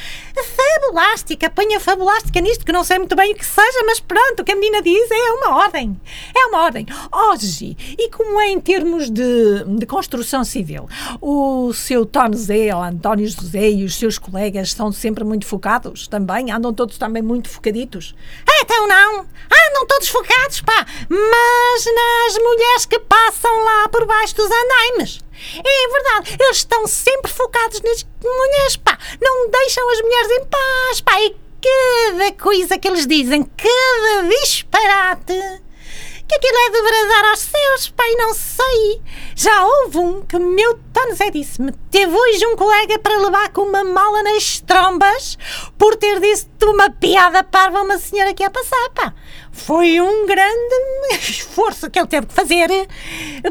[0.56, 4.46] Fabulástica, ponha fabulástica nisto, que não sei muito bem o que seja, mas pronto, o
[4.46, 6.00] que a menina diz é uma ordem.
[6.34, 6.86] É uma ordem.
[7.12, 10.88] Hoje, e como é em termos de, de construção civil,
[11.20, 16.08] o seu Tom Zé, ou António José e os seus colegas são sempre muito focados
[16.08, 16.52] também?
[16.52, 18.16] Andam todos também muito focaditos?
[18.62, 24.50] Então não, andam todos focados, pá, mas nas mulheres que passam lá por baixo dos
[24.50, 25.20] andaimes.
[25.64, 31.02] É verdade, eles estão sempre focados nas mulheres, pá, não deixam as mulheres em paz,
[31.02, 35.34] pá, e cada coisa que eles dizem, cada disparate,
[36.28, 39.02] que aquilo é de bradar aos céus, Deus, pai, não sei.
[39.36, 41.72] Já houve um que meu Tony Zé disse-me.
[41.92, 45.38] Teve hoje um colega para levar com uma mala nas trombas
[45.78, 49.14] por ter dito uma piada parva a uma senhora que ia passar, pá.
[49.58, 50.76] Foi um grande
[51.30, 52.70] esforço que ele teve que fazer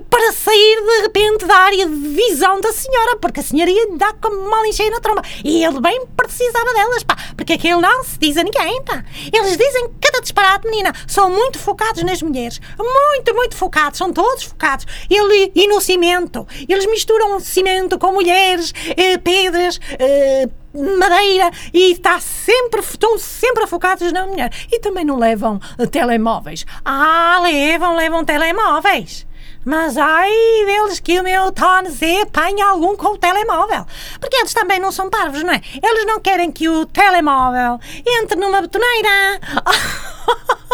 [0.09, 4.15] para sair de repente da área de visão da senhora, porque a senhora ia dar
[4.15, 5.23] com mal encheia na tromba.
[5.45, 9.05] E ele bem precisava delas, pá, porque aquilo não se diz a ninguém, pá.
[9.33, 10.95] Eles dizem cada disparate, menina.
[11.07, 12.61] São muito focados nas mulheres.
[12.79, 13.99] Muito, muito focados.
[13.99, 14.87] São todos focados.
[15.11, 16.47] Ele, e no cimento.
[16.69, 24.13] Eles misturam cimento com mulheres, eh, pedras, eh, madeira e está sempre, estão sempre focados
[24.13, 24.51] na mulher.
[24.71, 26.65] E também não levam eh, telemóveis.
[26.85, 29.27] Ah, levam, levam telemóveis.
[29.65, 30.31] Mas ai
[30.65, 33.85] deles que o meu Tony Z apanha algum com o telemóvel.
[34.21, 35.61] Porque eles também não são parvos, não é?
[35.83, 39.41] Eles não querem que o telemóvel entre numa betoneira.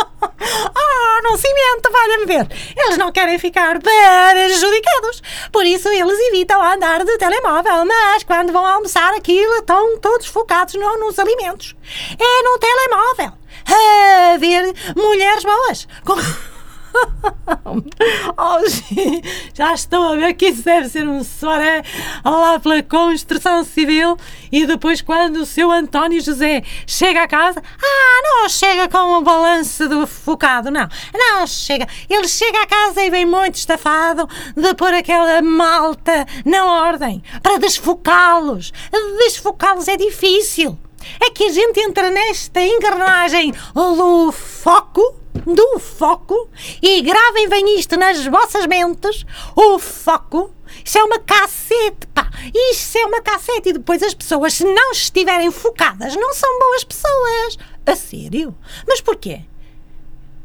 [0.75, 2.47] Ah, num cimento, valha-me ver.
[2.77, 5.23] Eles não querem ficar prejudicados.
[5.53, 7.85] Por isso eles evitam andar de telemóvel.
[7.85, 11.75] Mas quando vão almoçar aquilo, estão todos focados no- nos alimentos.
[12.19, 13.33] É no telemóvel.
[13.67, 15.89] A ver mulheres boas.
[16.05, 16.15] Com...
[18.69, 19.23] Sim,
[19.55, 21.83] já estou a ver que isso deve ser um soaré
[22.25, 24.17] lá pela construção civil
[24.51, 29.23] e depois quando o seu António José chega a casa, Ah, não chega com o
[29.23, 30.89] balanço do focado, não.
[31.15, 31.87] Não chega.
[32.09, 37.59] Ele chega a casa e vem muito estafado de pôr aquela malta na ordem para
[37.59, 38.73] desfocá-los.
[39.19, 40.79] Desfocá-los é difícil.
[41.21, 45.17] É que a gente entra nesta engrenagem do foco,
[45.47, 46.49] do foco,
[46.81, 49.25] e gravem bem isto nas vossas mentes,
[49.57, 50.51] o foco.
[50.85, 52.31] Isso é uma cassete, pá!
[52.55, 56.85] Isso é uma cassete e depois as pessoas, se não estiverem focadas, não são boas
[56.85, 57.59] pessoas.
[57.87, 58.57] A sério?
[58.87, 59.43] Mas porquê?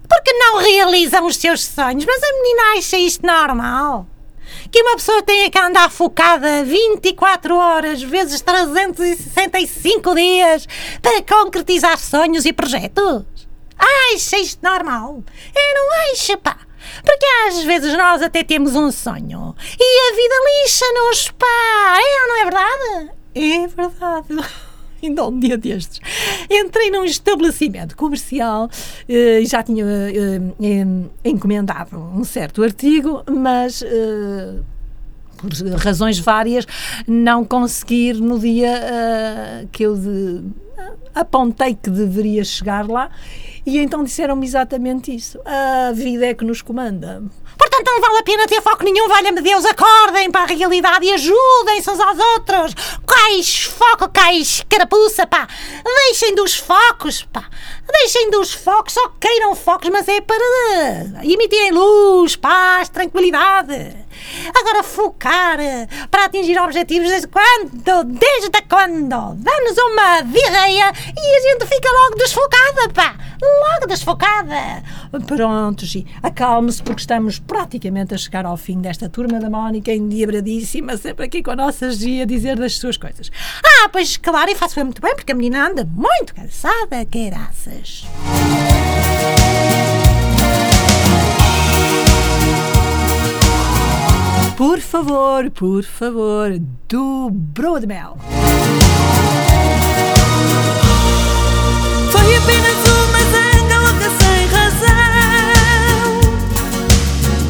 [0.07, 2.05] Porque não realizam os seus sonhos.
[2.05, 4.07] Mas a menina acha isto normal?
[4.71, 10.67] Que uma pessoa tenha que andar focada 24 horas vezes 365 dias
[11.01, 13.36] para concretizar sonhos e projetos?
[13.78, 15.23] Acha isto normal?
[15.55, 16.57] Eu não acho, pá.
[17.03, 21.99] Porque às vezes nós até temos um sonho e a vida lixa-nos, pá.
[21.99, 23.11] É não é verdade?
[23.36, 24.57] É verdade.
[25.03, 25.99] Ainda um dia destes.
[26.49, 28.67] Entrei num estabelecimento comercial
[29.07, 30.86] eh, e já tinha eh,
[31.23, 34.55] encomendado um certo artigo, mas eh,
[35.38, 36.65] por razões várias
[37.07, 40.41] não consegui ir no dia eh, que eu de-
[41.13, 43.09] apontei que deveria chegar lá
[43.65, 45.39] e então disseram-me exatamente isso.
[45.43, 47.21] A vida é que nos comanda.
[47.57, 51.13] Portanto, não vale a pena ter foco nenhum, valha-me Deus, acordem para a realidade e
[51.13, 52.73] ajudem-se uns aos outros.
[53.05, 55.47] Cais foco, cais carapuça, pá.
[55.84, 57.49] Deixem dos focos, pá.
[57.91, 64.06] Deixem dos focos, só queiram focos, mas é para emitirem luz, paz, tranquilidade.
[64.55, 68.03] Agora, focar eh, para atingir objetivos desde quando?
[68.05, 69.36] Desde quando?
[69.36, 73.15] Dá-nos uma diarreia e a gente fica logo desfocada, pá.
[73.41, 74.84] Logo desfocada.
[75.26, 80.97] Pronto, Gi, acalme-se porque estamos praticamente a chegar ao fim desta turma da Mónica endiabradíssima,
[80.97, 83.32] sempre aqui com a nossa Gi a dizer das suas coisas.
[83.63, 88.05] Ah, pois claro, e faço muito bem, porque a menina anda muito cansada, graças.
[94.88, 96.57] Favor, por favor,
[96.88, 98.17] do Broa de Mel.
[102.09, 106.21] Foi apenas uma zanga louca sem razão.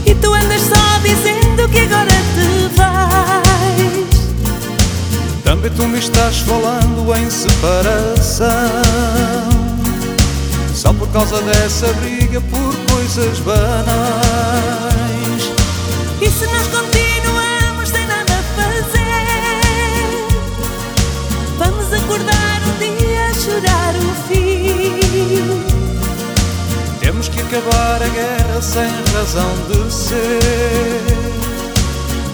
[0.07, 4.07] E tu andas só dizendo que agora te vais.
[5.43, 8.47] Também tu me estás falando em separação.
[10.73, 13.77] Só por causa dessa briga por coisas banais.
[16.19, 16.96] E se nós continuamos
[27.47, 31.01] acabar a guerra sem razão de ser.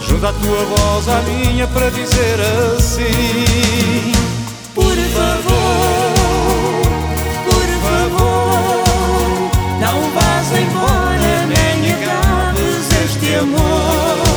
[0.01, 2.39] Junta a tua voz à minha para dizer
[2.75, 4.11] assim.
[4.73, 6.13] Por favor,
[7.45, 8.83] por favor
[9.79, 14.32] Não vás embora nem acabes este amor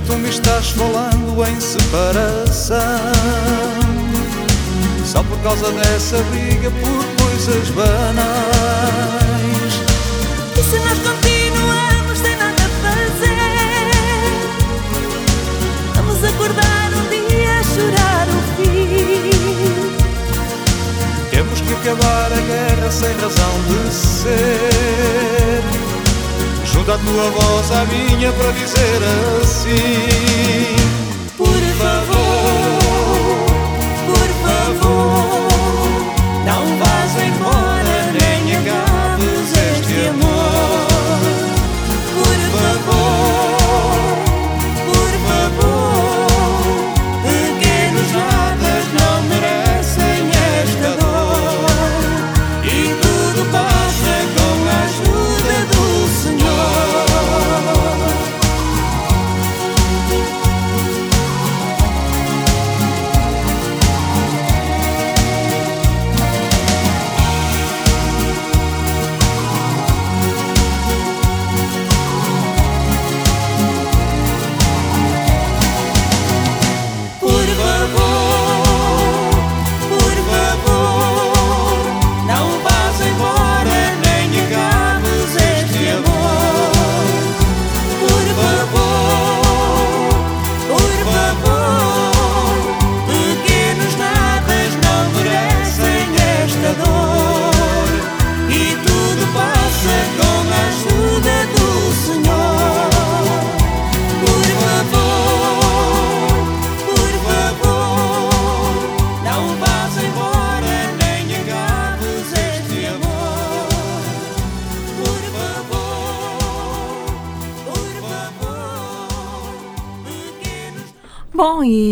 [0.00, 2.78] tu me estás falando em separação.
[5.04, 7.88] Só por causa dessa briga por coisas banais.
[10.56, 13.28] E se nós continuamos sem nada a fazer.
[15.94, 19.30] Vamos acordar um dia a chorar o fim.
[21.30, 25.77] Temos que acabar a guerra sem razão de ser
[26.88, 29.00] Junta a tua voz à minha para dizer
[29.42, 30.74] assim
[31.36, 32.27] Por favor,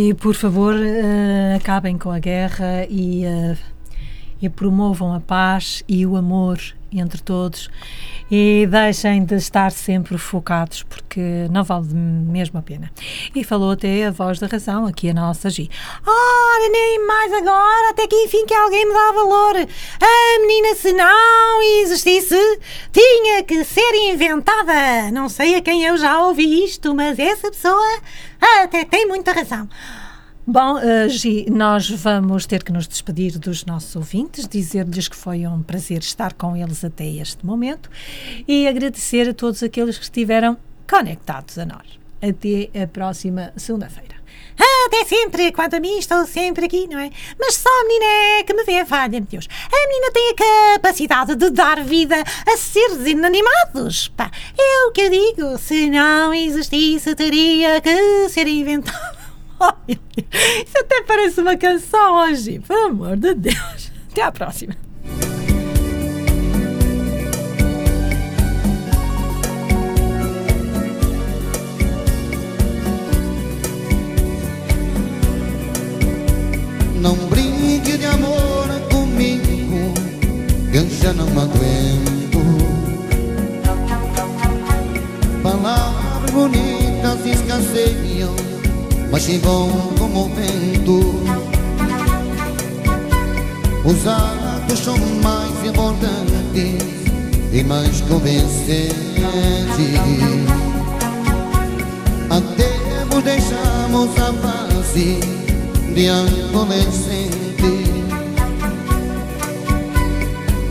[0.09, 3.57] e por favor, eh, acabem com a guerra e, eh,
[4.41, 6.61] e promovam a paz e o amor
[6.93, 7.69] entre todos
[8.31, 12.91] e deixem de estar sempre focados porque não vale mesmo a pena.
[13.35, 15.71] E falou até a voz da razão, aqui a nossa Gi.
[16.07, 19.57] Ora, nem mais agora, até que enfim que alguém me dá valor.
[19.57, 22.37] A menina, se não existisse,
[22.93, 25.11] tinha que ser inventada.
[25.13, 28.01] Não sei a quem eu já ouvi isto, mas essa pessoa
[28.63, 29.69] até tem muita razão.
[30.49, 35.44] Bom, eh, Gi, nós vamos ter que nos despedir dos nossos ouvintes, dizer-lhes que foi
[35.44, 37.90] um prazer estar com eles até este momento
[38.47, 40.57] e agradecer a todos aqueles que estiveram
[40.88, 41.99] conectados a nós.
[42.22, 44.14] Até a próxima segunda-feira.
[44.86, 47.11] Até sempre, quanto a mim, estou sempre aqui, não é?
[47.40, 48.05] Mas só a menina
[48.38, 49.49] é que me vê, valha-me Deus.
[49.51, 54.07] A menina tem a capacidade de dar vida a seres inanimados.
[54.16, 55.59] Pá, é o que eu digo.
[55.59, 59.16] Se não existisse, teria que ser inventado.
[59.89, 63.93] Isso até parece uma canção hoje, pelo amor de Deus.
[64.13, 64.75] Até à próxima.
[77.01, 79.95] Não brinque de amor comigo,
[80.73, 82.17] eu já não aguento.
[85.43, 88.35] Palavras bonitas escasseiam,
[89.11, 91.37] mas chegam como o vento.
[93.85, 96.83] Os atos são mais importantes
[97.53, 98.95] e mais convincentes.
[102.29, 105.21] Até vos deixamos a face
[105.95, 107.47] de adolescente.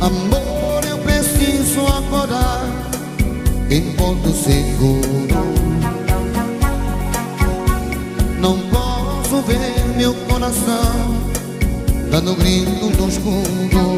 [0.02, 2.66] Amor, eu preciso acordar
[3.70, 5.75] em ponto seguro.
[9.46, 11.16] Ver meu coração
[12.10, 13.96] dando gritos no escuro.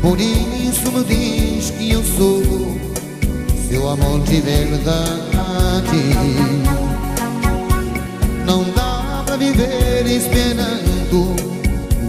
[0.00, 2.42] Por isso me diz que eu sou
[3.68, 5.04] seu amor de verdade.
[8.46, 11.34] Não dá pra viver esperando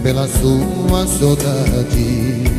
[0.02, 2.55] pela sua saudade.